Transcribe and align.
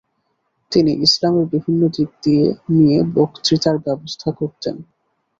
তিনি 0.71 0.91
ইসলামের 1.05 1.45
বিভিন্ন 1.53 1.81
দিক 1.95 2.09
নিয়ে 2.69 2.97
বক্তৃতার 3.15 3.77
ব্যবস্থা 3.79 4.29
করতেন। 4.31 4.75